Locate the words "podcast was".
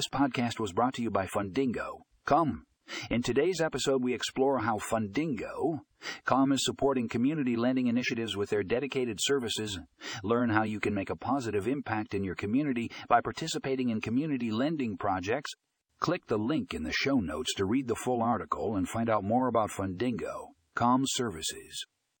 0.08-0.72